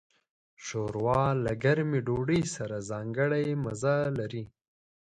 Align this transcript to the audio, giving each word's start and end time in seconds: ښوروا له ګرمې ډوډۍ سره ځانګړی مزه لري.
ښوروا 0.63 1.23
له 1.45 1.51
ګرمې 1.63 1.99
ډوډۍ 2.07 2.41
سره 2.55 2.75
ځانګړی 2.89 3.47
مزه 3.63 3.95
لري. 4.19 4.43